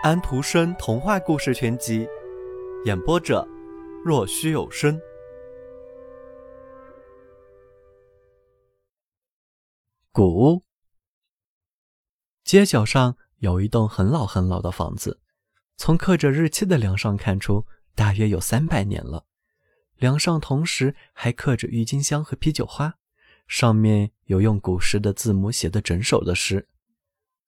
[0.00, 2.06] 安徒生童话故事全集，
[2.84, 3.44] 演播者：
[4.04, 4.96] 若虚有声。
[10.12, 10.62] 古屋，
[12.44, 15.18] 街角上有一栋很老很老的房子，
[15.76, 19.26] 从刻着日期的梁上看出，大约有三百年了。
[19.96, 22.94] 梁上同时还刻着郁金香和啤酒花，
[23.48, 26.68] 上面有用古时的字母写的整首的诗。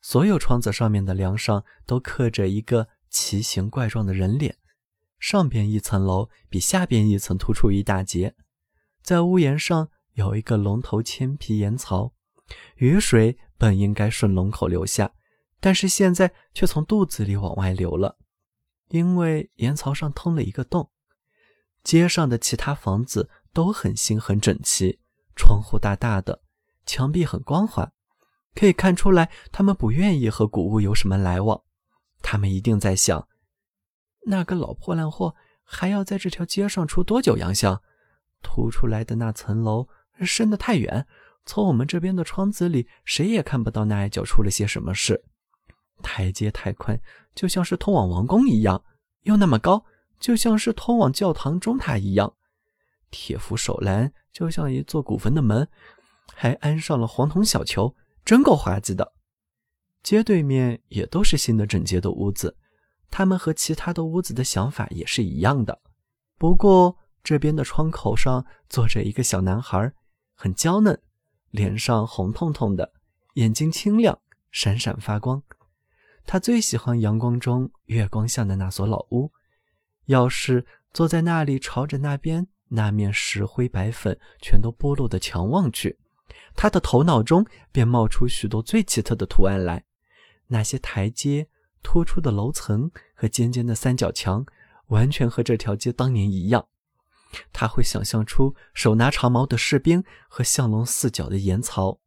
[0.00, 4.56] 所有窗子上面的梁上都刻着一个奇形怪状的人脸，
[5.18, 8.34] 上边一层楼比下边一层突出一大截，
[9.02, 12.14] 在屋檐上有一个龙头铅皮檐槽，
[12.76, 15.12] 雨水本应该顺龙口流下，
[15.60, 18.16] 但是现在却从肚子里往外流了，
[18.88, 20.90] 因为檐槽上通了一个洞。
[21.82, 25.01] 街上的其他房子都很新很整齐，
[25.37, 26.42] 窗户大大的，
[26.87, 27.92] 墙壁很光滑。
[28.54, 31.62] 可以看出来，他们不愿意和古物有什么来往。
[32.23, 33.29] 他们一定在想，
[34.26, 35.34] 那个老破烂货
[35.65, 37.80] 还要在这条街上出多久洋相？
[38.42, 39.88] 凸出来的那层楼
[40.23, 41.07] 伸得太远，
[41.45, 45.23] 从我们这边的窗子里，谁也看不到那一角出了些什么事。
[46.02, 46.98] 台阶太宽，
[47.35, 48.82] 就像是通往王宫一样；
[49.23, 49.85] 又那么高，
[50.18, 52.35] 就像是通往教堂钟塔一样。
[53.10, 55.68] 铁扶手栏就像一座古坟的门，
[56.35, 57.95] 还安上了黄铜小球。
[58.30, 59.12] 真够滑稽的，
[60.04, 62.56] 街对面也都是新的整洁的屋子，
[63.10, 65.82] 他们和其他的屋子的想法也是一样的。
[66.38, 69.92] 不过这边的窗口上坐着一个小男孩，
[70.36, 70.97] 很娇嫩，
[71.50, 72.92] 脸上红彤彤的，
[73.34, 74.16] 眼睛清亮，
[74.53, 75.42] 闪闪发光。
[76.25, 79.32] 他最喜欢阳光中月光下的那所老屋，
[80.04, 85.98] 要是坐在那里，朝着那边那面石灰白粉全都剥落的墙望去。
[86.62, 89.83] 他的头脑中便冒出许多最奇特的图案来，
[90.49, 91.49] 那些台阶、
[91.83, 94.44] 突出的楼层和尖尖的三角墙，
[94.88, 96.69] 完全和这条街当年一样。
[97.50, 101.99] 他会想象出手拿长矛的士兵和像龙似角的岩槽，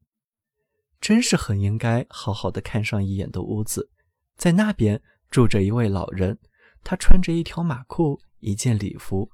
[1.02, 3.90] 真是很应该好好的看上一眼的屋子。
[4.38, 6.38] 在那边住着一位老人，
[6.84, 9.32] 他穿着一条马裤，一件礼服，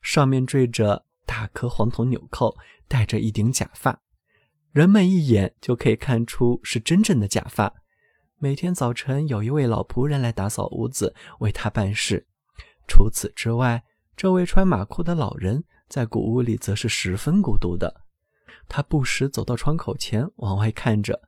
[0.00, 2.56] 上面缀着大颗黄铜纽扣，
[2.86, 4.00] 戴着一顶假发。
[4.72, 7.74] 人们一眼就可以看出是真正的假发。
[8.38, 12.26] 每天早晨有一位老仆人来打扫屋子，为他办事。
[12.88, 13.84] 除此之外，
[14.16, 18.02] 这位穿马裤的老人在古屋里则是十分孤独的。
[18.66, 21.20] 他不时走到窗口前往外看着，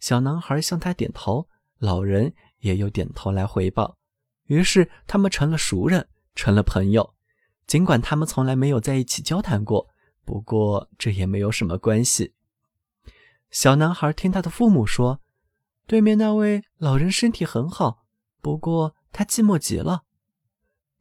[0.00, 1.48] 小男孩向他点头，
[1.78, 3.96] 老人也有点头来回报。
[4.46, 7.14] 于是他们成了熟人，成了朋友。
[7.68, 9.88] 尽管他们从来没有在一起交谈过，
[10.24, 12.34] 不过这也没有什么关系。
[13.50, 15.20] 小男孩听他的父母说，
[15.86, 18.04] 对面那位老人身体很好，
[18.42, 20.04] 不过他寂寞极了。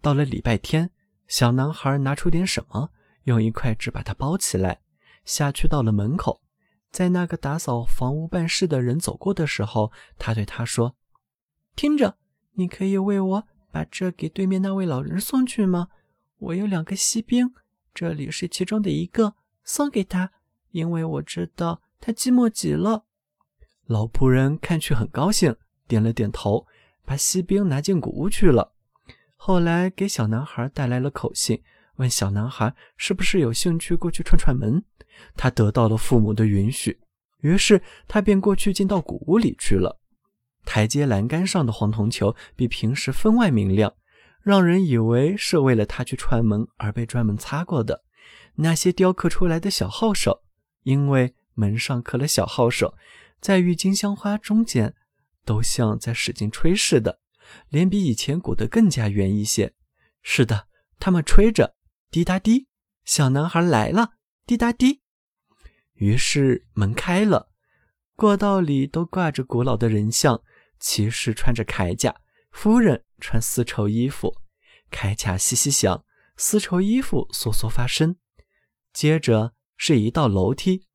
[0.01, 0.91] 到了礼拜天，
[1.27, 2.91] 小男孩拿出点什么，
[3.23, 4.79] 用一块纸把它包起来，
[5.25, 6.41] 下去到了门口。
[6.89, 10.95] 在那个打扫房屋办事的人走过的时候，他对他说
[11.75, 12.17] ：“听着，
[12.53, 15.89] 你可以为我把这给对面那位老人送去吗？
[16.37, 17.53] 我有两个锡兵，
[17.93, 19.35] 这里是其中的一个，
[19.65, 20.31] 送给他，
[20.71, 23.05] 因为我知道。”他寂寞极了，
[23.85, 25.55] 老仆人看去很高兴，
[25.87, 26.65] 点了点头，
[27.05, 28.73] 把锡兵拿进谷屋去了。
[29.35, 31.61] 后来给小男孩带来了口信，
[31.95, 34.83] 问小男孩是不是有兴趣过去串串门。
[35.35, 36.99] 他得到了父母的允许，
[37.41, 39.99] 于是他便过去进到谷屋里去了。
[40.63, 43.93] 台阶栏杆上的黄铜球比平时分外明亮，
[44.41, 48.03] 让人以为是为了他去串门而被专门擦过的。
[48.55, 50.43] 那些雕刻出来的小号手，
[50.83, 51.33] 因为。
[51.57, 52.95] 门上刻了小号手，
[53.41, 54.93] 在郁金香花中间，
[55.43, 57.19] 都像在使劲吹似的，
[57.69, 59.73] 脸比以前鼓得更加圆一些。
[60.21, 60.67] 是的，
[60.99, 61.75] 他们吹着，
[62.11, 62.67] 滴答滴，
[63.03, 64.11] 小男孩来了，
[64.45, 65.01] 滴答滴。
[65.95, 67.49] 于是门开了，
[68.15, 70.43] 过道里都挂着古老的人像，
[70.79, 72.21] 骑士穿着铠甲，
[72.51, 74.35] 夫人穿丝绸衣服，
[74.91, 76.05] 铠甲嘻嘻响，
[76.35, 78.15] 丝绸衣服嗦嗦发声。
[78.93, 80.86] 接着是一道楼梯。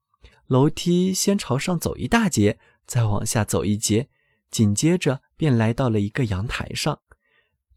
[0.53, 4.11] 楼梯先朝上走一大截，再往下走一截，
[4.51, 7.01] 紧接着便来到了一个阳台上。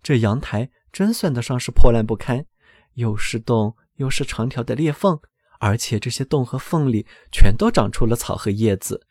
[0.04, 2.45] 这阳台真算得上是破烂不堪，
[2.95, 5.18] 又是洞又是长条的裂缝，
[5.60, 9.07] 而且这些洞和缝里全都长出了草和叶子。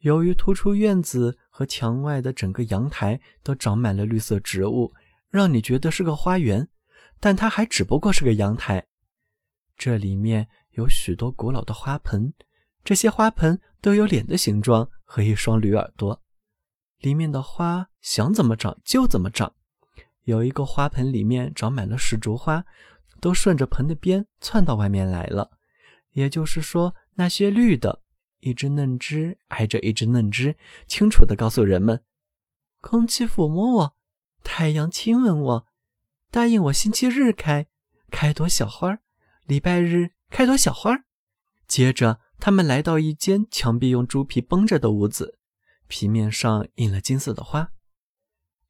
[0.00, 4.92] 由于突出院子和墙外的整个阳台都长满了绿色植物，
[5.30, 6.68] 让你觉得是个花园，
[7.20, 8.88] 但它还只不过是个阳台。
[9.76, 12.34] 这里面有许多古老的花盆。
[12.86, 16.22] 这些花盆都有脸的形状和一双驴耳朵，
[17.00, 19.52] 里面的花想怎么长就怎么长。
[20.22, 22.64] 有一个花盆里面长满了石竹花，
[23.20, 25.50] 都顺着盆的边窜到外面来了。
[26.12, 28.02] 也就是说，那些绿的，
[28.38, 30.56] 一只嫩枝挨着一只嫩枝，
[30.86, 32.04] 清楚地告诉人们：
[32.80, 33.96] 空气抚摸我，
[34.44, 35.66] 太阳亲吻我，
[36.30, 37.66] 答应我星期日开
[38.12, 39.00] 开朵小花，
[39.44, 41.04] 礼拜日开朵小花。
[41.66, 45.38] 接着，他们来到一间墙壁用猪皮绷着的屋子，
[45.86, 47.72] 皮面上印了金色的花，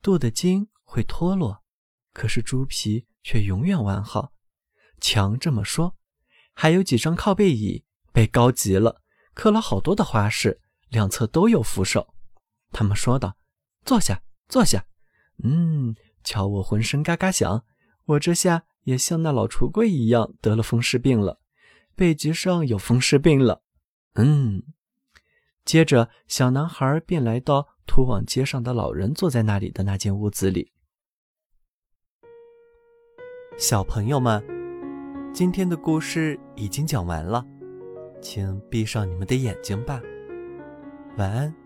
[0.00, 0.68] 镀的金。
[0.88, 1.64] 会脱落，
[2.12, 4.32] 可是猪皮却永远完好。
[5.00, 5.96] 墙这么说，
[6.54, 9.02] 还有几张靠背椅被高级了，
[9.34, 12.14] 刻了好多的花式，两侧都有扶手。
[12.70, 13.36] 他们说道
[13.84, 14.86] ：“坐下，坐下。”
[15.42, 17.64] 嗯，瞧我浑身嘎嘎响，
[18.04, 21.40] 我这下也像那老橱柜一样得了风湿病了，
[21.96, 23.62] 背脊上有风湿病了。
[24.14, 24.62] 嗯，
[25.64, 30.72] 接着小男孩便来到通往街上的老人坐在那里的那间屋子里。
[33.58, 34.44] 小朋友们，
[35.32, 37.44] 今天的故事已经讲完了，
[38.20, 40.00] 请闭上你们的眼睛吧，
[41.16, 41.65] 晚安。